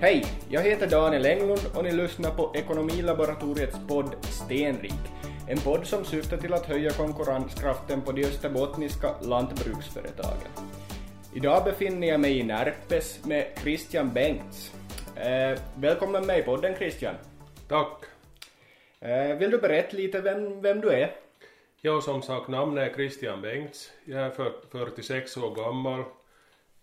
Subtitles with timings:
[0.00, 5.00] Hej, jag heter Daniel Englund och ni lyssnar på Ekonomilaboratoriets podd Stenrik.
[5.48, 10.50] En podd som syftar till att höja konkurrenskraften på de österbottniska lantbruksföretagen.
[11.34, 14.72] Idag befinner jag mig i Närpes med Christian Bengts.
[15.16, 17.14] Eh, välkommen med i podden Christian.
[17.68, 18.04] Tack.
[19.00, 21.10] Eh, vill du berätta lite vem, vem du är?
[21.80, 23.90] Jag som sagt namnet är Christian Bengts.
[24.04, 26.04] Jag är för, 46 år gammal.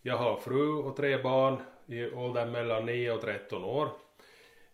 [0.01, 1.57] Jag har fru och tre barn
[1.87, 3.89] i åldern mellan 9 och 13 år.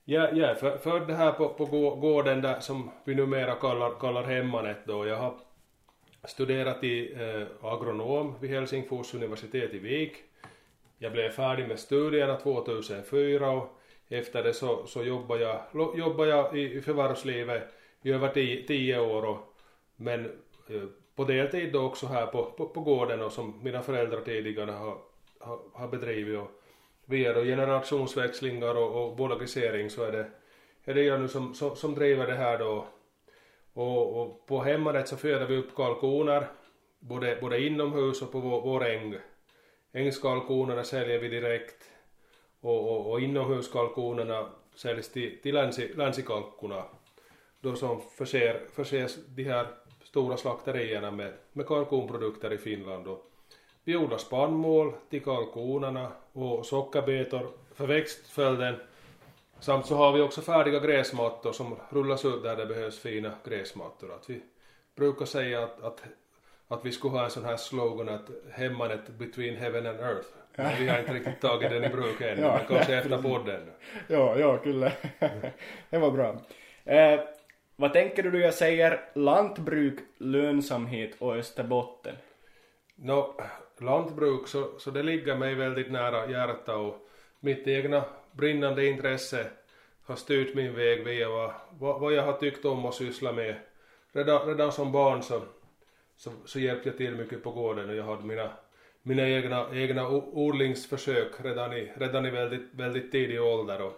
[0.06, 1.66] Jag, jag är för, född här på, på
[1.96, 5.08] gården där som vi numera kallar, kallar Hemmanet då.
[5.08, 5.34] Jag har
[6.24, 10.14] studerat i eh, agronom vid Helsingfors universitet i Vik.
[10.98, 15.62] Jag blev färdig med studierna 2004 och efter det så, så jobbade jag,
[15.98, 17.64] jobbade jag i, i förvärvslivet
[18.02, 19.56] i över tio, tio år och,
[19.96, 20.26] men
[20.70, 20.84] eh,
[21.16, 24.98] på deltid då också här på, på, på gården och som mina föräldrar tidigare har,
[25.40, 26.61] har, har bedrivit och
[27.06, 30.26] via då generationsväxlingar och, och bolagisering så är det,
[30.86, 32.88] är det jag nu som, som, som driver det här då
[33.74, 36.48] och, och på hemmanet så föder vi upp kalkoner
[37.00, 39.16] både, både inomhus och på vår, vår äng.
[39.92, 41.90] Ängskalkonerna säljer vi direkt
[42.62, 46.84] och, och, och inomhuskalkonerna säljs till, till länsi, länsikalkorna
[47.60, 49.68] då som förser, förses de här
[50.04, 53.31] stora slakterierna med, med kalkonprodukter i Finland och
[53.84, 58.76] vi odlar spannmål till kalkonerna och sockerbetor för växtföljden
[59.60, 64.14] samt så har vi också färdiga gräsmattor som rullas ut där det behövs fina gräsmattor.
[64.14, 64.42] Att vi
[64.96, 66.04] brukar säga att, att,
[66.68, 70.28] att vi skulle ha en sån här slogan att hemmanet between heaven and earth.
[70.56, 73.72] Men vi har inte riktigt tagit den i bruk ännu, ja, men kanske efter podden.
[74.08, 74.92] Ja, ja, kyllä.
[75.90, 76.36] det var bra.
[76.84, 77.20] Eh,
[77.76, 82.16] vad tänker du då jag säger lantbruk, lönsamhet och Österbotten?
[82.96, 83.36] No,
[83.82, 87.08] lantbruk så, så det ligger mig väldigt nära hjärtat och
[87.40, 89.48] mitt egna brinnande intresse
[90.06, 91.54] har styrt min väg via vad,
[92.02, 93.56] vad, jag har tyckt om att syssla med.
[94.12, 95.42] Redan, redan som barn så,
[96.18, 98.50] så, så hjälpte jag till mycket på gården och jag hade mina,
[99.02, 103.82] mina egna, egna odlingsförsök redan i, redan i väldigt, väldigt tidig ålder.
[103.82, 103.94] Och,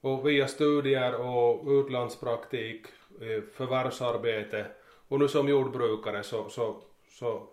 [0.00, 2.86] och via studier och utlandspraktik,
[3.20, 4.66] eh, förvärvsarbete
[5.08, 7.48] och nu som jordbrukare så, så, så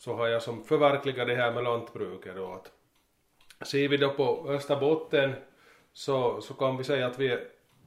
[0.00, 2.72] så har jag som förverkligat det här med lantbruket då att
[3.66, 5.32] ser vi då på Österbotten
[5.92, 7.44] så, så kan vi säga att vi är,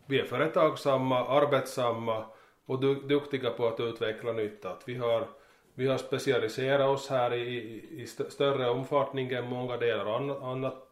[0.08, 2.26] vi är företagsamma, arbetsamma
[2.66, 4.70] och du, duktiga på att utveckla nytta.
[4.70, 5.28] Att vi har,
[5.76, 7.58] vi har specialiserat oss här i,
[8.02, 10.06] i, större omfattning än många delar
[10.52, 10.90] annat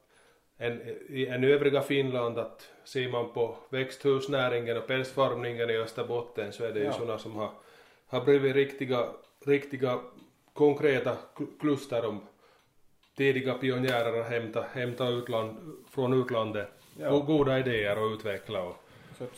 [0.57, 6.71] än, än övriga Finland att ser man på växthusnäringen och pälsfarmningen i Österbotten så är
[6.71, 6.93] det ju ja.
[6.93, 7.51] sådana som har,
[8.07, 9.07] har blivit riktiga,
[9.45, 9.99] riktiga
[10.53, 11.17] konkreta
[11.59, 12.21] kluster om
[13.17, 15.57] tidiga pionjärer att hämta, hämta utland,
[15.89, 16.69] från utlandet
[16.99, 17.09] ja.
[17.09, 18.63] och goda idéer och utveckla.
[18.63, 18.75] Och,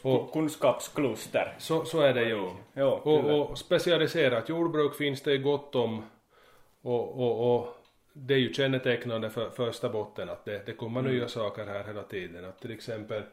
[0.01, 1.55] och kunskapskluster.
[1.57, 2.49] Så, så är det ju.
[2.73, 6.03] Ja, och, och specialiserat jordbruk finns det gott om
[6.81, 7.77] och, och, och
[8.13, 11.13] det är ju kännetecknande för, för Österbotten att det, det kommer mm.
[11.13, 12.45] nya saker här hela tiden.
[12.45, 13.23] Att till exempel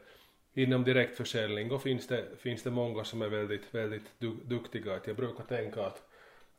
[0.53, 4.95] inom direktförsäljning då finns det, finns det många som är väldigt, väldigt du, duktiga.
[4.95, 6.10] Att jag brukar tänka att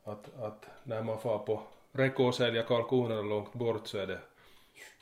[0.03, 4.19] att, att när man far på räcka och sälja kalkonerna långt bort så är det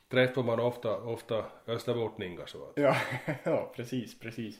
[0.09, 2.71] träffar man ofta, ofta österbottningar så att.
[2.75, 2.95] Ja,
[3.43, 4.59] ja precis, precis.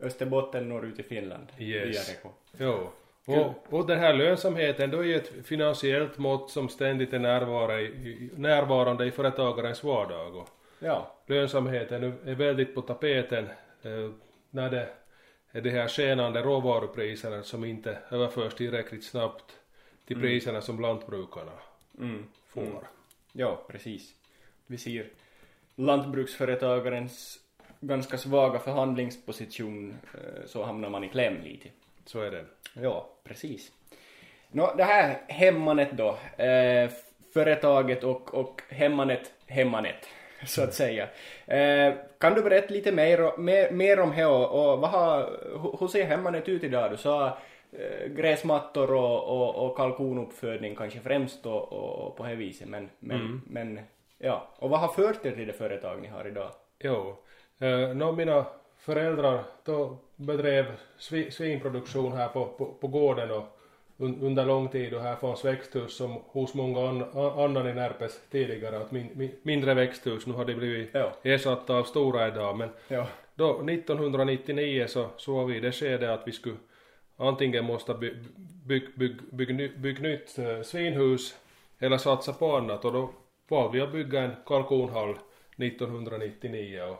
[0.00, 2.08] Österbotten når ut i Finland yes.
[2.08, 2.28] via Reko.
[2.58, 2.90] Jo.
[3.24, 8.30] Och, och den här lönsamheten då är ett finansiellt mått som ständigt är närvarande i,
[8.36, 10.36] närvarande i företagarens vardag.
[10.36, 10.48] Och
[10.78, 11.14] ja.
[11.26, 13.44] Lönsamheten är väldigt på tapeten
[13.82, 14.10] eh,
[14.50, 14.88] när det
[15.52, 19.44] är de här skenande råvarupriserna som inte överförs tillräckligt snabbt
[20.06, 20.28] till mm.
[20.28, 21.52] priserna som lantbrukarna
[21.98, 22.24] mm.
[22.46, 22.62] får.
[22.62, 22.76] Mm.
[23.32, 24.14] Ja, precis.
[24.66, 25.06] Vi ser
[25.74, 27.38] lantbruksföretagarens
[27.80, 31.68] ganska svaga förhandlingsposition eh, så hamnar man i kläm lite.
[32.04, 32.44] Så är det.
[32.74, 33.72] Ja, precis.
[34.50, 36.90] Nå, det här hemmanet då, eh,
[37.34, 40.08] företaget och, och hemmanet, hemmanet
[40.46, 41.08] så att säga.
[41.46, 45.30] Eh, kan du berätta lite mer, mer, mer om det och, och vad har,
[45.80, 46.90] hur ser hemmanet ut idag?
[46.90, 47.38] Du sa
[48.06, 53.42] gräsmattor och, och, och kalkonuppfödning kanske främst och, och på det viset men, men, mm.
[53.46, 53.80] men
[54.18, 56.50] ja, och vad har fört er till det företag ni har idag?
[56.78, 57.16] Jo,
[57.58, 58.44] eh, no, mina
[58.78, 60.66] föräldrar då bedrev
[61.30, 63.58] svinproduktion här på, på, på gården och
[63.96, 68.20] un, under lång tid och här fanns växthus som hos många an, annan i Närpes
[68.30, 71.12] tidigare att min, min, mindre växthus nu har de blivit ja.
[71.22, 73.06] ersatta av stora idag men ja.
[73.34, 76.56] då 1999 så såg vi det skede att vi skulle
[77.16, 78.18] antingen måste bygga
[78.66, 81.36] bygg, bygg, bygg, bygg nytt äh, svinhus
[81.78, 82.84] eller satsa på annat.
[82.84, 83.10] Och då
[83.48, 85.18] valde vi att bygga en kalkonhall
[85.56, 86.98] 1999 och,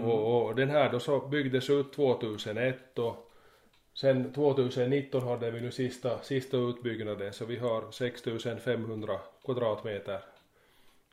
[0.00, 3.30] Och, och den här då så byggdes ut 2001 och
[3.94, 7.32] sen 2019 hade vi nu sista, sista utbyggnaden.
[7.32, 10.20] Så vi har 6500 kvadratmeter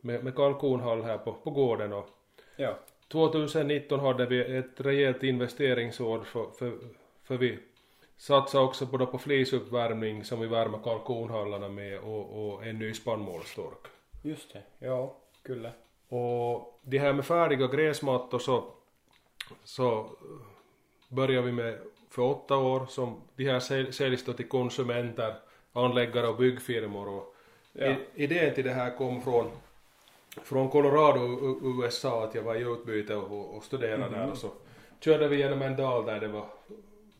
[0.01, 1.93] med, med kalkonhall här på, på gården.
[1.93, 2.09] Och
[2.55, 2.79] Ja.
[3.07, 6.77] 2019 hade vi ett rejält investeringsår för, för,
[7.23, 7.59] för vi
[8.17, 13.87] satsade också både på flisuppvärmning som vi värmer kalkonhallarna med och, och en ny spannmålstork.
[14.21, 14.63] Just det.
[14.79, 15.71] Ja, kyllä.
[16.09, 18.63] Och det här med färdiga gräsmattor så,
[19.63, 20.09] så
[21.07, 21.79] började vi med
[22.09, 25.35] för åtta år som de här säl- säljs då till konsumenter,
[25.73, 27.35] anläggare och byggfirmor och
[27.75, 27.95] Ja.
[28.15, 29.49] idén till det här kom från
[30.43, 31.19] från Colorado,
[31.63, 34.49] USA, att jag var i utbyte och, och studerade där och så
[34.99, 36.45] körde vi genom en dal där det var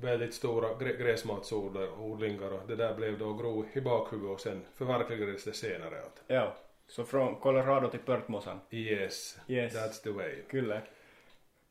[0.03, 5.43] väldigt stora grä- gräsmatsodlingar och det där blev då gro i bakhuvudet och sen förverkligades
[5.43, 5.95] det senare
[6.27, 6.53] Ja.
[6.87, 8.59] Så från Colorado till Pörtmosan.
[8.71, 9.73] yes, Yes.
[9.75, 10.35] that's the way.
[10.51, 10.81] Kyllä.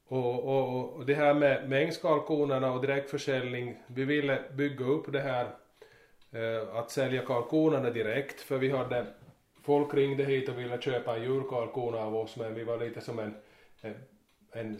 [0.09, 5.21] Och, och, och det här med, med ängskalkonerna och direktförsäljning, vi ville bygga upp det
[5.21, 5.45] här
[6.33, 9.07] eh, att sälja kalkonerna direkt för vi hade
[9.63, 13.19] folk ringde hit och ville köpa en julkalkon av oss men vi var lite som
[13.19, 13.35] en,
[13.81, 13.95] en,
[14.53, 14.79] en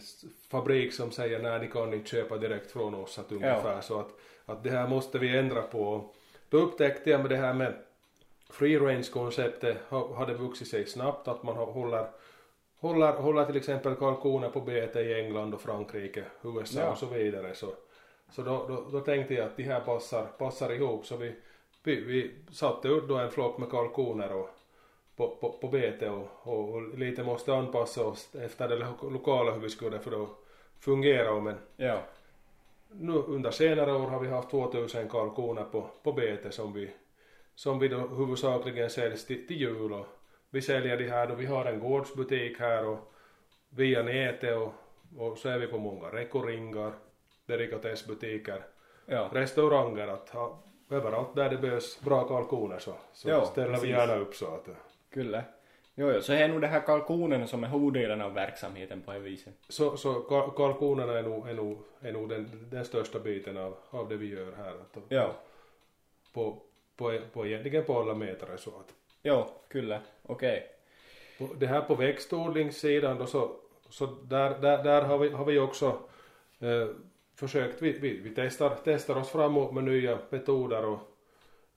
[0.51, 4.09] fabrik som säger nej ni kan inte köpa direkt från oss att ungefär så att,
[4.45, 6.09] att det här måste vi ändra på.
[6.49, 7.73] Då upptäckte jag med det här med
[8.49, 12.07] free range konceptet ha- hade vuxit sig snabbt att man håller
[12.79, 16.91] håller, håller till exempel kalkoner på bete i England och Frankrike, USA Ja.
[16.91, 17.55] och så vidare.
[17.55, 17.73] Så,
[18.31, 21.35] så då, då, då tänkte jag att de här passar, passar ihop så vi,
[21.83, 24.49] vi, vi satte ut då en flock med kalkoner och,
[25.15, 29.51] på, på, på bete och, och, och lite måste anpassa oss efter det lo- lokala
[29.51, 30.29] hur vi skulle för att
[30.79, 31.39] fungera.
[31.39, 31.99] Men Ja.
[32.91, 36.91] nu under senare år har vi haft 2000 kalkoner på, på bete som vi,
[37.55, 40.05] som vi då huvudsakligen säljs till, till jul och
[40.49, 42.97] vi säljer de här då vi har en gårdsbutik här och
[43.69, 44.73] via nätet och,
[45.17, 46.93] och så är vi på många rekoringar,
[47.45, 48.63] delikatessbutiker,
[49.05, 49.29] Ja.
[49.33, 53.85] restauranger att ha, överallt där det behövs bra kalkoner så, så Ja, ställer precis.
[53.85, 54.67] vi gärna upp så att
[55.13, 55.43] Kyllä.
[55.95, 56.21] Jo, jo.
[56.21, 59.53] Så är nog det här kalkonen som är huvuddelen av verksamheten på det viset.
[59.69, 63.77] så, så kal- kalkonerna är nog, är nog, är nog den, den största biten av,
[63.89, 64.71] av det vi gör här.
[64.71, 65.35] Att, Ja.
[66.33, 66.61] på,
[66.97, 68.93] på, på egentligen på alla metrar så att
[69.23, 69.99] Jo, kyllä.
[70.23, 70.69] Okej.
[71.37, 73.51] på, det här på växtodlingssidan då så,
[73.89, 75.85] så där, där, där har vi, har vi också
[76.59, 76.87] eh,
[77.35, 80.99] försökt, vi, vi, vi testar, testar oss framåt med nya metoder och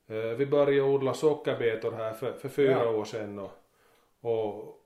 [0.07, 2.91] vi började odla sockerbetor här för, för fyra Ja.
[2.91, 3.51] år sedan och,
[4.21, 4.81] och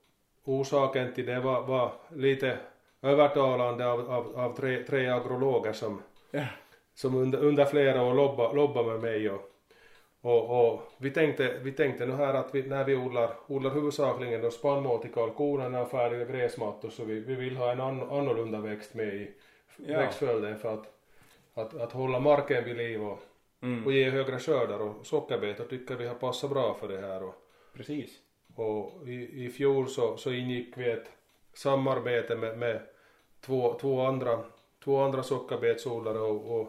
[0.44, 2.58] orsaken till det var, var lite
[3.02, 6.44] övertalande av, av, av tre, tre agrologer som Ja.
[6.94, 9.50] som under, under flera år lobba, lobba med mig och,
[10.20, 14.42] och, och vi tänkte, vi tänkte nu här att vi, när vi odlar, odlar huvudsakligen
[14.42, 18.58] då spannmål till kalkonerna och färdiga gräsmattor så vi, vi vill ha en an, annorlunda
[18.60, 19.30] växt med i
[19.86, 19.98] Ja.
[19.98, 20.92] växtföljden för att,
[21.54, 23.18] att, att hålla marken vid liv och,
[23.62, 23.86] Mm.
[23.86, 27.34] och ge högre skördar och sockerbetor tycker vi har passat bra för det här och,
[27.76, 28.10] Precis.
[28.54, 31.10] och i, i fjol så, så ingick vi ett
[31.54, 32.80] samarbete med, med
[33.40, 34.38] två, två andra,
[34.84, 36.68] två andra sockerbetsodlare och, och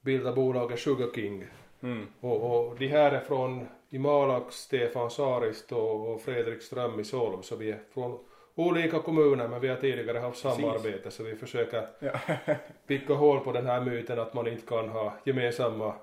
[0.00, 1.44] bildade bolaget Sugar King.
[1.82, 2.06] Mm.
[2.20, 7.04] Och, och de här är från i Malax, Stefan Sarist och, och Fredrik Ström i
[7.04, 8.18] Solv så vi är från
[8.54, 10.60] olika kommuner men vi har tidigare haft Precis.
[10.60, 12.12] samarbete så vi försöker Ja.
[12.86, 15.94] picka hål på den här myten att man inte kan ha gemensamma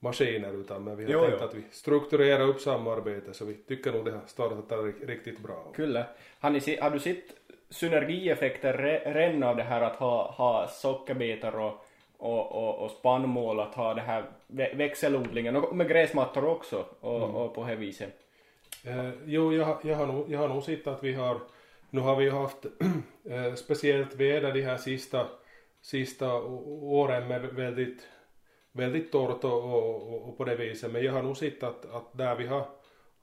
[0.00, 1.44] maskiner utan men vi har Jo, tänkt jo.
[1.46, 5.72] att vi strukturerar upp samarbete så vi tycker nog det har startat ri- riktigt bra.
[5.76, 6.06] Kyllä.
[6.40, 7.24] Har, ni, har du sett
[7.70, 11.84] synergieffekter re- redan av det här att ha, ha sockerbetor och,
[12.18, 17.22] och, och, och spannmål, att ha det här vä- växelodlingen och med gräsmattor också och,
[17.44, 18.12] och på det viset?
[18.86, 21.40] Eh, jo, jag, jag, har nog, jag har nog sett att vi har,
[21.90, 22.64] nu har vi haft
[23.30, 25.26] eh, speciellt väder de här sista,
[25.82, 26.34] sista
[26.82, 28.08] åren med väldigt,
[28.72, 32.18] väldigt torrt och, och, och, på det viset, men jag har nog sett att, att
[32.18, 32.66] där vi har,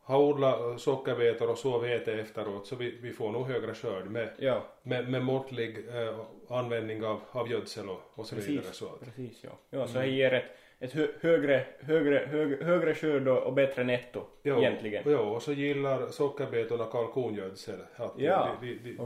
[0.02, 4.30] har odlat sockerbetor och så vete efteråt så vi, vi får nog högre skörd med,
[4.38, 8.66] Ja, med, med måttlig eh, användning av, av gödsel och, och så vidare.
[8.72, 9.50] Så att, precis ja.
[9.70, 10.46] ja, så det ger ett,
[10.80, 15.04] ett hö, högre, högre, högre, högre skörd och, bättre netto jo, egentligen.
[15.06, 17.80] Jo, och så gillar sockerbetorna kalkongödsel.
[17.96, 18.98] Att Ja, de, de,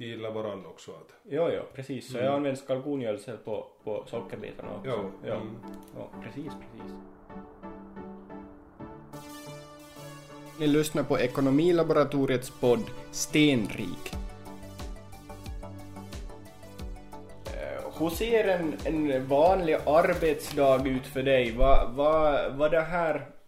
[0.00, 0.08] de, okej.
[0.08, 0.90] de gillar varandra också.
[0.90, 2.12] Att, Jo, jo, precis.
[2.12, 4.90] Så jag använder kalkongödsel på, på sockerbetorna också.
[4.90, 5.34] Jo, ja.
[5.34, 5.56] mm.
[5.96, 6.92] ja, precis, precis.
[10.60, 14.14] Ni lyssnar på Ekonomilaboratoriets podd Stenrik.
[17.46, 21.54] Eh, Hur ser en, en vanlig arbetsdag ut för dig?
[21.56, 23.39] Vad va, vad det här...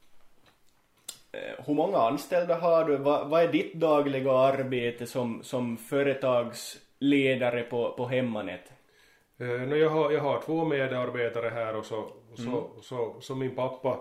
[1.67, 2.97] Hur många anställda har du?
[2.97, 5.77] Vad, vad är ditt dagliga arbete som, som
[6.99, 8.73] ledare på, på hemmanet?
[9.39, 12.05] Eh, jag, har, jag har två medarbetare här och så,
[12.35, 12.63] så, Mm.
[12.83, 13.99] så, så, min pappa,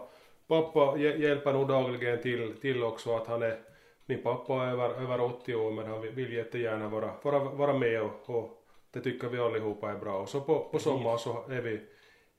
[0.48, 3.58] pappa hj- hjälper nog dagligen till, till också att han är,
[4.06, 7.74] min pappa är över, över 80 år men han vill, vill jättegärna vara, vara, vara
[7.74, 10.18] med och, och det tycker vi allihopa är bra.
[10.22, 11.80] Och så på, på sommaren så är vi,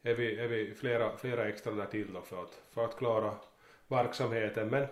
[0.02, 3.30] är vi, är vi flera, flera extra där till då för att, för att klara
[3.88, 4.68] verksamheten.
[4.68, 4.86] Men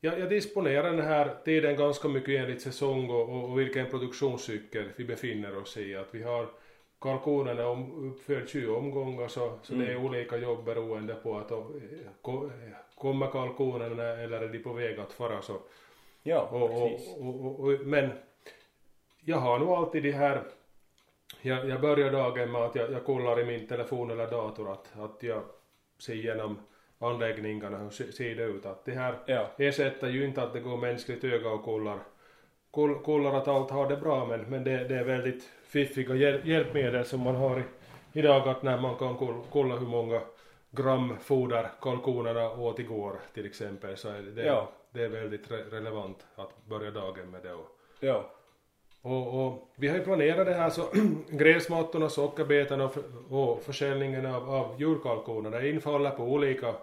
[0.00, 4.88] jag, jag disponerar den här tiden ganska mycket enligt säsong och, och, och vilken produktionscykel
[4.96, 5.96] vi befinner oss i.
[5.96, 6.48] Att vi har
[7.00, 11.70] kalkonerna om, uppfödd 20 omgångar så, så det är olika jobb beroende på att och,
[11.76, 12.50] eh, ko-
[12.94, 15.58] kommer kalkonerna eller är de på väg att fara så.
[16.22, 17.16] Ja, precis.
[17.84, 18.10] men
[19.24, 20.42] jag har nog alltid de här
[21.42, 24.98] jag, jag börjar dagen med att jag, jag kollar i min telefon eller dator att,
[24.98, 25.42] att jag
[25.98, 26.58] ser igenom
[26.98, 28.66] anläggningarna hur se- ser det ut.
[28.66, 31.98] Att det här Ja, ersätter ju inte att det går mänskligt öga och kollar,
[32.70, 36.40] koll, kollar att allt har det bra men, men det, det är väldigt fiffiga hjäl,
[36.48, 37.62] hjälpmedel som man har i,
[38.12, 40.20] idag att när man kan koll, kolla hur många
[40.70, 44.68] gram foder kalkonerna åt igår till exempel så är det, Ja.
[44.90, 47.52] det är väldigt re, relevant att börja dagen med det.
[47.52, 47.66] Och,
[48.00, 48.30] ja,
[49.12, 50.82] och, och vi har ju planerat det här så
[51.30, 52.96] gräsmattorna, sockerbetorna och,
[53.30, 56.74] och försäljningen av, av djurkalkonerna det infaller på olika,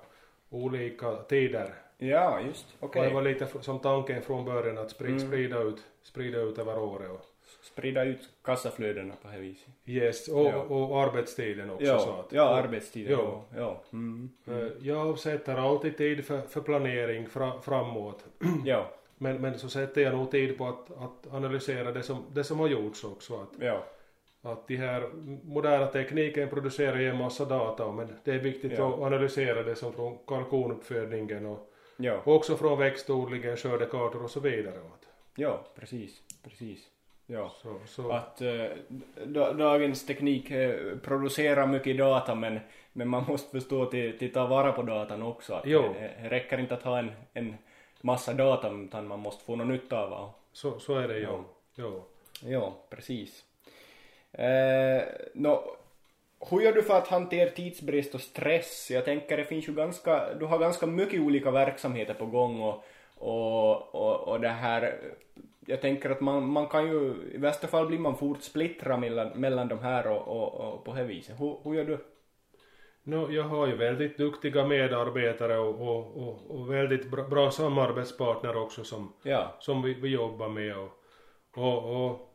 [0.49, 1.73] olika tider.
[1.97, 2.65] ja, just.
[2.79, 3.01] Okej.
[3.01, 5.19] Och det var lite som tanken från början att spri, Mm.
[5.19, 7.11] sprida, ut, sprida ut över året.
[7.11, 7.21] Och,
[7.63, 9.69] Sprida ut kassaflödena på det viset.
[9.85, 10.55] yes, och, Ja.
[10.61, 11.85] och arbetstiden också.
[11.85, 13.11] Ja, så att, ja arbetstiden.
[13.11, 13.41] Ja.
[13.55, 13.81] Ja, ja.
[13.93, 14.29] Mm.
[14.47, 18.25] eh, Jag avsätter alltid tid för, för planering fra, framåt.
[18.65, 22.43] ja, Men, men så sätter jag nog tid på att, att analysera det som, det
[22.43, 23.34] som har gjorts också.
[23.41, 23.86] Att, ja,
[24.41, 25.10] att de här
[25.43, 28.93] moderna tekniken producerar ju en massa data men det är viktigt Ja.
[28.93, 34.75] att analysera det som från kalkonuppfödningen och ja, också från växtodlingen, skördekartor och så vidare.
[34.77, 36.89] Att, ja, precis, precis.
[37.27, 37.51] Ja.
[37.62, 38.41] så, så, Att
[39.25, 42.60] da- dagens teknik eh, producerar mycket data men,
[42.93, 45.53] men man måste förstå till ta vara på datan också.
[45.53, 45.70] Att det,
[46.22, 47.55] det räcker inte att ha en, en
[48.03, 50.57] massa data utan man måste få något nytta av det.
[50.57, 51.24] så, så är det ju.
[51.24, 51.43] Ja.
[51.75, 52.03] Ja.
[52.45, 53.43] Ja, precis.
[54.31, 55.75] Eh, nå,
[56.50, 58.91] hur gör du för att hantera tidsbrist och stress?
[58.91, 62.83] Jag tänker det finns ju ganska, du har ganska mycket olika verksamheter på gång och,
[63.15, 64.95] och, och, och det här,
[65.65, 69.27] jag tänker att man, man kan ju, i värsta fall blir man fort splittrad mellan,
[69.27, 71.39] mellan de här och, och, och på det viset.
[71.39, 71.98] Hur, hur gör du?
[73.05, 78.57] No, jag har ju väldigt duktiga medarbetare och, och, och, och väldigt bra, bra samarbetspartner
[78.57, 80.77] också som, Ja, som vi, vi jobbar med.
[80.77, 80.89] Och,
[81.53, 82.29] och, och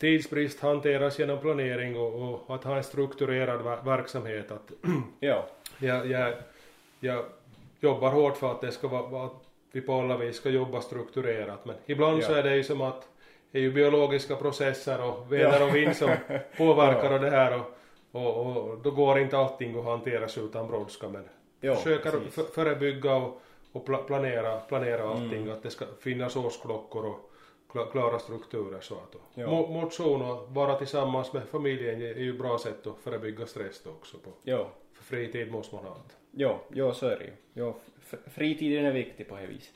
[0.00, 4.50] tidsbrist hanteras genom planering och, att ha en strukturerad ver- verksamhet.
[4.52, 4.72] Att
[5.20, 5.46] ja,
[5.78, 6.34] jag, jag,
[7.00, 7.24] jag
[7.80, 9.32] jobbar hårt för att det ska vara, att
[9.72, 11.64] vi på alla vis ska jobba strukturerat.
[11.64, 12.36] Men ibland så Ja.
[12.38, 13.08] är det ju som att
[13.50, 16.10] det är ju biologiska processer och väder och vind som
[16.58, 17.77] påverkar och det här och,
[18.12, 21.24] och, och då går inte allting att hanteras utan brådska men
[21.60, 22.54] Ja, försöker precis.
[22.54, 23.40] förebygga och,
[23.72, 25.50] och pla- planera, planera allting Mm.
[25.52, 27.30] att det ska finnas årsklockor och
[27.72, 29.46] kla- klara strukturer så att Ja.
[29.50, 34.30] Motion och vara tillsammans med familjen är ju bra sätt att förebygga stress också på
[34.42, 36.42] ja, för fritid måste man ha det.
[36.42, 37.32] ja, ja så är det ju.
[37.54, 37.74] Ja,
[38.26, 39.74] fritiden är viktig på det viset.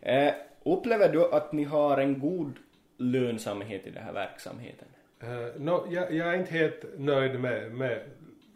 [0.00, 0.32] Eh,
[0.64, 2.52] upplever du att ni har en god
[2.96, 4.88] lönsamhet i den här verksamheten?
[5.22, 8.00] Uh, no, jag, jag är inte helt nöjd med, med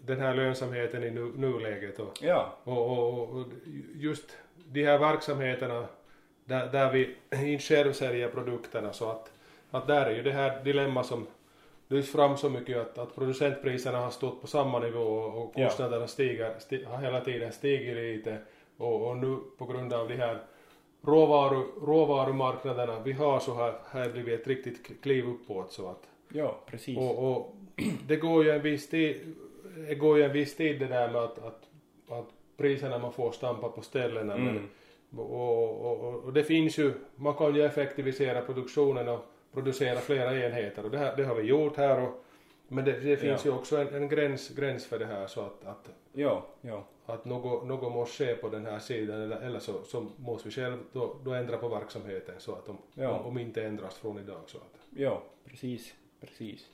[0.01, 3.47] den här lönsamheten i nu, nuläget och, Ja, och, och, och
[3.95, 5.87] just de här verksamheterna
[6.45, 7.17] där, där vi
[7.53, 9.33] inte själv säljer produkterna så att,
[9.71, 11.27] att där är ju det här dilemma som
[11.89, 15.69] lyfts fram så mycket att, att producentpriserna har stått på samma nivå och Ja.
[15.69, 18.39] kostnaderna stiger, sti, har hela tiden stigit lite.
[18.77, 20.39] Och, och nu på grund av de här
[21.03, 26.61] råvaru, råvarumarknaderna vi har så har här blivit ett riktigt kliv uppåt så att ja,
[26.67, 26.99] precis.
[26.99, 27.55] och, och
[28.07, 29.35] det går ju en viss tid,
[29.89, 31.69] det går ju en viss tid det där med att, att,
[32.09, 34.35] att priserna man får stampa på ställena.
[34.35, 34.55] Mm.
[34.55, 34.69] Men,
[35.21, 39.21] och, och, och, det finns ju, man kan ju effektivisera produktionen och
[39.53, 42.25] producera flera enheter och det, här, det har vi gjort här och
[42.69, 43.51] men det, det finns Ja.
[43.51, 47.25] ju också en, en gräns, gräns för det här så att, att, Ja, ja, att
[47.25, 50.79] något, något måste ske på den här sidan eller, eller så, så måste vi själv
[50.93, 53.11] då, då ändra på verksamheten så att om, Ja.
[53.11, 55.95] om, om inte ändras från idag så att ja, precis,
[56.27, 56.67] precis.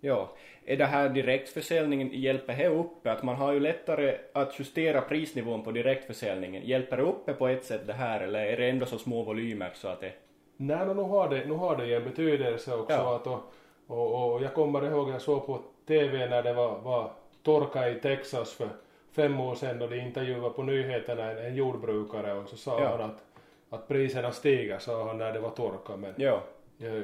[0.00, 0.32] Ja,
[0.64, 3.12] är det här direktförsäljningen, hjälper det uppe?
[3.12, 6.62] Att man har ju lättare att justera prisnivån på direktförsäljningen.
[6.66, 9.70] Hjälper det uppe på ett sätt det här eller är det ändå så små volymer
[9.74, 10.12] så att det...
[10.56, 12.92] Nej, no, nu, har det, nu har det en betydelse också.
[12.96, 13.16] Ja.
[13.16, 13.42] Att, och,
[13.86, 17.10] och, och jag kommer ihåg jag såg på TV när det var, var
[17.42, 18.68] torka i Texas för
[19.12, 22.88] fem år sedan och de intervjuade på nyheterna en, en jordbrukare och så sa Ja.
[22.88, 23.24] han att,
[23.70, 25.96] att priserna stiger, sa han när det var torka.
[25.96, 26.42] Men Ja,
[26.80, 27.02] eh,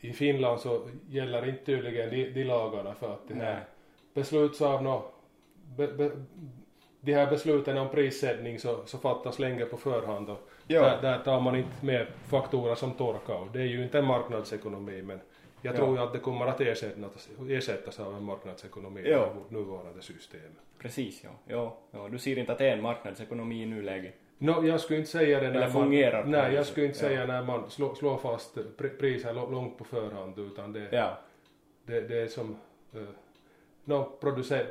[0.00, 3.62] i Finland så gäller inte tydligen de, de lagarna för att det här Nej.
[4.14, 5.04] besluts av nå,
[5.76, 6.10] be, be,
[7.00, 10.82] de här besluten om prissättning så, så fattas länge på förhand och Ja.
[10.82, 14.04] där, där tar man inte med faktorer som torka och det är ju inte en
[14.04, 15.20] marknadsekonomi men
[15.62, 15.76] jag Ja.
[15.78, 19.32] tror ju att det kommer att ersättas, ersättas av en marknadsekonomi Ja.
[19.50, 20.40] i nuvarande system.
[20.78, 21.30] Precis, ja.
[21.46, 21.76] ja.
[21.90, 22.08] ja.
[22.08, 24.14] Du ser inte att det är en marknadsekonomi i nuläget.
[24.38, 26.98] No, jag skulle inte säga det Eller när fungerar på man, nej, jag skulle inte
[26.98, 27.08] Ja.
[27.08, 31.18] säga när man slår, slår fast pri- priser långt på förhand utan det, Ja.
[31.86, 32.56] det, det är som
[32.96, 33.02] uh,
[33.84, 34.68] no, producent,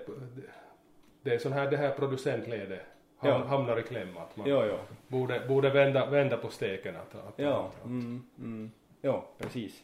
[1.22, 2.80] det, är sån här det här producentledet
[3.18, 3.38] ham, Ja.
[3.48, 4.78] hamnar i kläm att man Ja, ja.
[5.08, 8.72] borde, borde vända, vända på steken att, att, Ja, att, mm, mm.
[9.02, 9.84] ja precis.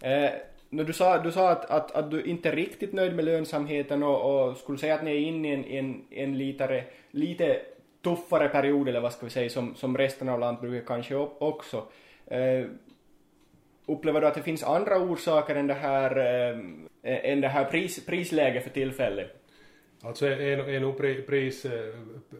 [0.00, 0.30] Eh,
[0.70, 4.48] du sa, du sa att, att, att du inte är riktigt nöjd med lönsamheten och,
[4.48, 7.60] och skulle säga att ni är inne i en, en, en lite, lite
[8.06, 11.86] tuffare period eller vad ska vi säga som, som resten av lantbruket kanske också.
[12.26, 12.66] Eh,
[13.86, 16.16] upplever du att det finns andra orsaker än det här,
[17.02, 19.42] eh, än det här pris, prisläget för tillfället?
[20.02, 21.94] Alltså är, nog pri, pris, eh,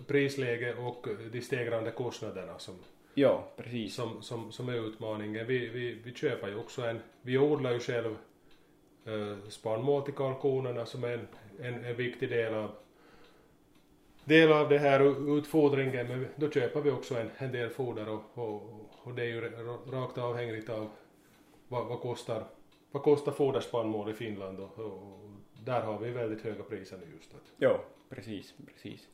[0.06, 2.75] prisläge och de stegrande kostnaderna som,
[3.14, 3.94] Ja, precis.
[3.94, 5.46] som, som, som är utmaningen.
[5.46, 8.16] Vi, vi, vi köper ju också en, vi odlar ju själv
[9.06, 11.28] eh, spannmål till kalkonerna som är en,
[11.62, 12.70] en, en viktig del av
[14.26, 15.00] del av det här
[15.38, 18.62] utfodringen men då köper vi också en, en del foder och, och,
[19.02, 20.88] och det är ju ra- rakt avhängigt av
[21.68, 22.45] vad, vad kostar
[22.90, 25.30] vad kostar foderspannmål i Finland och, och
[25.64, 27.80] där har vi väldigt höga priser nu just att Ja,
[28.11, 29.09] precis, precis.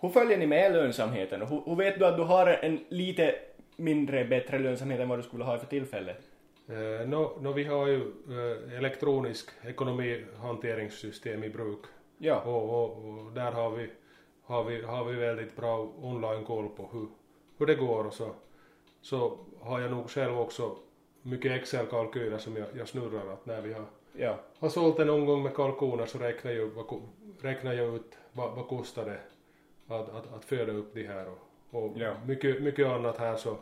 [0.00, 1.42] Hur följer ni med lönsamheten?
[1.42, 3.34] Och Hur, hur vet du att du har en lite
[3.76, 6.20] mindre bättre lönsamhet än vad du skulle ha för tillfället?
[6.68, 7.96] Eh, no, no, vi har ju
[8.28, 11.80] eh, elektronisk ekonomihanteringssystem i bruk
[12.22, 12.90] Ja, och, och,
[13.26, 13.90] och där har vi,
[14.42, 17.06] har, vi, har vi väldigt bra online-koll på hur,
[17.58, 18.30] hur det går och så,
[19.00, 20.76] så har jag nog själv också
[21.22, 25.42] mycket Excel-kalkyler som jag, jag snurrar att när vi har, ja, har sålt en omgång
[25.42, 26.70] med kalkoner så räknar jag,
[27.40, 29.20] räknar jag ut vad, vad kostar det
[29.94, 31.38] att, att, att föda upp de här och,
[31.84, 32.14] och Ja.
[32.26, 33.56] mycket, mycket annat här så,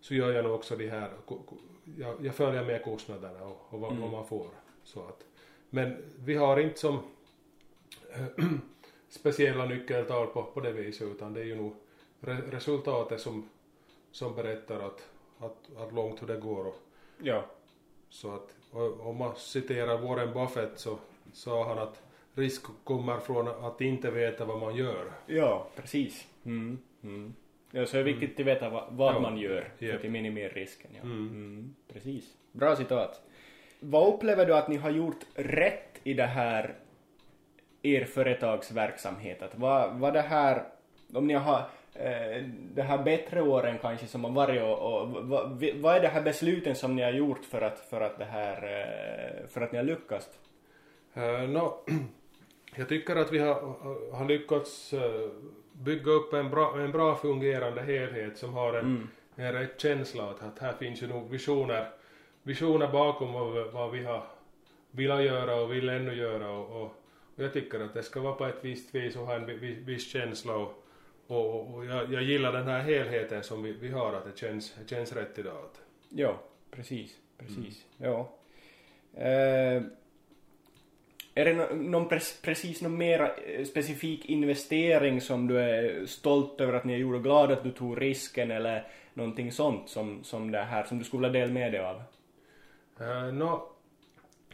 [0.00, 1.10] så gör jag nog också de här,
[1.98, 4.02] jag, jag följer med kostnaderna och, och vad, Mm.
[4.02, 4.46] vad man får.
[4.84, 5.24] Så att,
[5.70, 6.98] men vi har inte som
[9.08, 11.74] speciella nyckeltal på, på det viset utan det är ju nog
[12.20, 13.48] re, resultatet som,
[14.10, 16.66] som berättar att, att, att långt hur det går.
[16.66, 16.76] Och,
[17.22, 17.44] ja,
[18.08, 18.54] så att
[19.00, 20.98] om man citerar Warren Buffett så
[21.32, 22.02] sa han att
[22.34, 25.12] risk kommer från att inte veta vad man gör.
[25.26, 26.26] ja, precis.
[26.44, 27.34] Mm, mm.
[27.70, 29.20] Ja, så är det viktigt att veta vad, vad Ja.
[29.20, 30.04] man gör för Japp.
[30.04, 30.90] att minimera risken.
[30.94, 31.00] Ja.
[31.02, 31.18] Mm.
[31.28, 32.24] Mm, precis.
[32.52, 33.22] Bra citat.
[33.80, 36.74] Vad upplever du att ni har gjort rätt i det här,
[37.94, 39.42] er företagsverksamhet?
[39.42, 40.62] Att vad, vad det här,
[41.14, 41.58] om ni har
[41.94, 42.42] eh,
[42.74, 46.22] det här bättre åren kanske som har varit och, och vad, vad är det här
[46.22, 49.78] besluten som ni har gjort för att, för att det här, eh, för att ni
[49.78, 50.28] har lyckats?
[51.16, 51.78] Uh, no,
[52.76, 53.54] jag tycker att vi har,
[54.12, 55.28] har lyckats eh,
[55.72, 59.08] bygga upp en bra, en bra fungerande helhet som har en, Mm.
[59.36, 61.88] en rätt känsla att, här finns ju nog visioner,
[62.42, 64.22] visioner bakom vad, vi- vad vi har
[64.90, 66.92] velat göra och vill ännu göra och, och
[67.36, 70.12] jag tycker att det ska vara på ett visst vis och ha en vi- viss
[70.12, 70.84] känsla och,
[71.26, 74.74] och, och jag, jag gillar den här helheten som vi, vi har att det känns,
[74.86, 75.64] känns rätt idag.
[76.08, 77.84] Ja, precis, precis.
[77.98, 78.32] Ja.
[79.14, 79.82] Eh,
[81.34, 86.60] är det no, någon pre- precis någon mer eh, specifik investering som du är stolt
[86.60, 90.50] över att ni gjorde och glad att du tog risken eller någonting sånt som, som
[90.50, 92.02] det här som du skulle vilja dela med dig av?
[93.00, 93.68] Uh, no,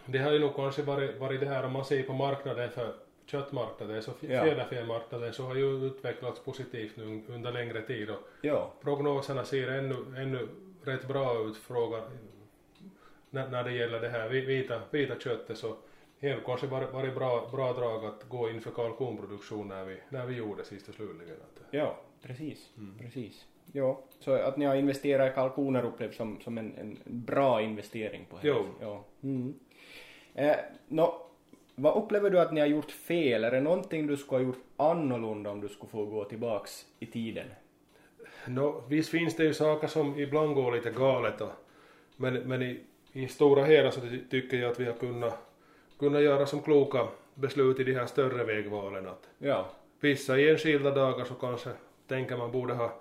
[0.06, 2.94] det har ju nog kanske varit, varit det här om man ser på marknaden för
[3.26, 4.44] köttmarknaden, så Ja.
[4.44, 9.96] fjäderfämarknaden så har ju utvecklats positivt nu under längre tid och Ja, prognoserna ser ännu,
[10.16, 10.48] ännu
[10.84, 12.02] rätt bra ut fråga,
[13.30, 15.76] när, när det gäller det här vi- vita, vita köttet så
[16.20, 19.96] det har kanske varit, varit bra, bra drag att gå in för kalkonproduktion när vi,
[20.08, 21.34] när vi gjorde sist och slutligen.
[21.34, 22.98] Att, ja, precis, Mm.
[22.98, 23.46] precis.
[23.72, 28.26] Ja, så att ni har investerat i kalkoner upplevs som, som en, en bra investering
[28.30, 28.64] på Jo.
[28.80, 29.04] Ja.
[29.22, 29.54] Mm.
[30.34, 30.56] Eh,
[30.88, 31.26] nå,
[31.74, 33.44] vad upplever du att ni har gjort fel?
[33.44, 37.06] Är det någonting du skulle ha gjort annorlunda om du skulle få gå tillbaks i
[37.06, 37.46] tiden?
[38.46, 41.50] No, visst finns det ju saker som ibland går lite galet och,
[42.16, 42.80] men, men i,
[43.12, 45.38] i stora hela så ty- tycker jag att vi har kunnat,
[45.98, 49.08] kunnat göra som kloka beslut i de här större vägvalen.
[49.08, 49.66] Att Ja,
[50.00, 51.70] vissa enskilda dagar så kanske
[52.08, 52.92] tänker man borde ha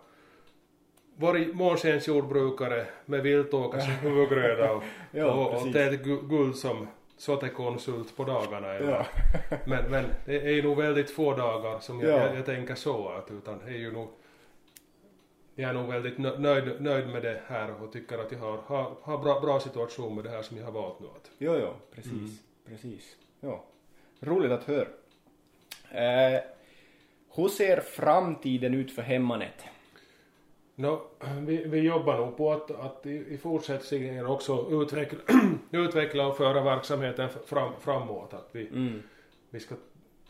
[1.16, 6.88] varit månskensjordbrukare med viltåker som huvudgröda och, Ja, och, och gu- guld som
[7.22, 8.74] såtekonsult på dagarna.
[8.74, 9.06] eller- ja,
[9.66, 12.26] Men, men det är ju nog väldigt få dagar som jag, Ja.
[12.28, 14.08] jag, jag tänker så att utan det är ju nog
[15.56, 18.58] jag är nog väldigt nö- nöjd, nöjd med det här och tycker att jag har,
[18.58, 21.08] har, har bra, bra situation med det här som jag har valt nu.
[21.08, 22.42] Att, Jo, jo, precis.
[22.68, 23.16] Precis.
[23.40, 23.64] Ja.
[24.20, 24.88] Roligt att höra.
[25.92, 26.42] Eh,
[27.36, 29.66] hur ser framtiden ut för Hemmanet?
[30.76, 31.02] Nå,
[31.46, 35.20] vi, vi jobbar nog på att, att i, i fortsättningen också utveckla,
[35.72, 38.34] utveckla och föra verksamheten fram, framåt.
[38.34, 39.04] Att vi, Mm.
[39.50, 39.76] vi ska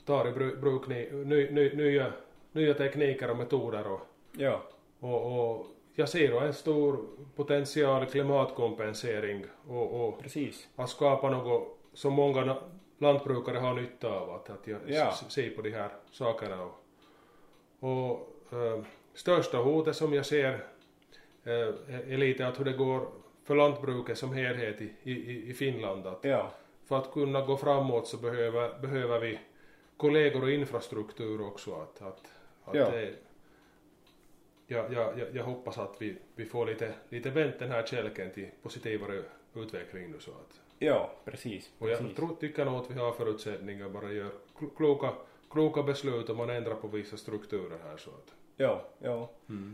[0.06, 2.14] ta i bru- bruk ny, ny, ny, nya,
[2.52, 4.02] nya tekniker och metoder och,
[4.38, 4.62] Ja.
[5.00, 10.68] och, och jag ser en stor potential klimatkompensering och, och Precis.
[10.76, 12.58] att skapa något som många
[12.98, 14.30] lantbrukare har nytta av.
[14.30, 15.12] Att, att jag Ja.
[15.30, 16.64] ser på de här sakerna.
[16.64, 16.74] Och,
[17.80, 20.54] och eh, största hotet som jag ser
[21.44, 21.54] eh,
[22.14, 23.08] är lite att hur det går
[23.44, 26.08] för lantbruket som helhet i, i, i Finland.
[26.08, 26.52] Att Ja.
[26.86, 29.40] för att kunna gå framåt så behöver, behöver vi
[29.98, 31.74] kollegor och infrastruktur också.
[31.76, 32.32] Att, att,
[32.64, 32.90] att Ja.
[32.92, 33.14] det,
[34.68, 38.48] jag, jag, jag, hoppas att vi, vi får lite, lite vänt den här kälken till
[38.64, 39.24] positivare
[39.56, 41.72] utveckling nu så att Ja, precis.
[41.80, 42.16] och jag precis.
[42.18, 45.14] tror, tycker nog att vi har förutsättningar bara gör kl- kloka,
[45.50, 49.30] kloka beslut om man ändrar på vissa strukturer här så att Ja, ja.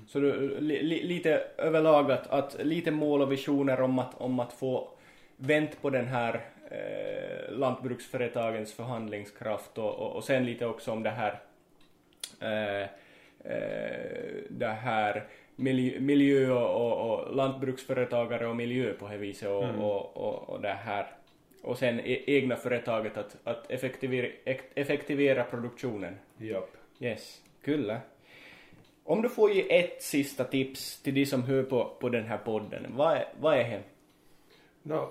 [0.08, 4.40] Så du, li, li, lite överlag att, att lite mål och visioner om att, om
[4.40, 4.90] att få
[5.38, 11.10] vänt på den här eh, lantbruksföretagens förhandlingskraft och, och, och sen lite också om det
[11.10, 11.40] här
[12.42, 12.82] eh,
[13.52, 15.24] eh, det här
[15.56, 20.62] miljö, miljö och, och, och lantbruksföretagare och miljö på det viset och, och, och, och
[20.62, 21.08] det här
[21.64, 24.28] och sen e, egna företaget att, att effektivera,
[24.76, 26.16] effektivera produktionen.
[26.38, 26.70] japp.
[27.00, 28.02] Yes, kyllä.
[29.10, 32.38] Om du får ge ett sista tips till de som hör på, på den här
[32.38, 33.84] podden, vad är, vad är det?
[34.84, 35.10] No,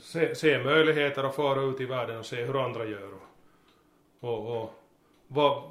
[0.00, 3.10] se, se möjligheter att fara ut i världen och se hur andra gör.
[4.20, 4.70] Och, och, och
[5.28, 5.62] vad,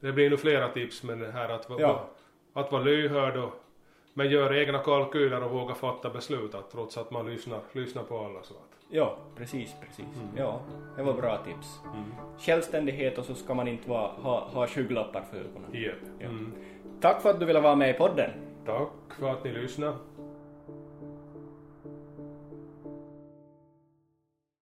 [0.00, 2.08] det blir nu flera tips men det här att, va- Ja.
[2.52, 3.50] att vara lyhörd och
[4.14, 8.18] men gör egna kalkyler och våga fatta beslut att, trots att man lyssnar, lyssnar på
[8.18, 8.60] alla så att.
[8.90, 10.04] Ja, precis, precis.
[10.36, 10.60] Ja,
[10.96, 11.80] det var bra tips.
[12.38, 15.70] Självständighet och så ska man inte vara, ha, ha skygglappar för ögonen.
[15.82, 15.94] Japp.
[16.18, 16.26] Ja.
[16.26, 16.52] Mm.
[17.04, 18.30] Tack för att du ville vara med i podden.
[18.66, 19.92] Tack för att ni lyssnade.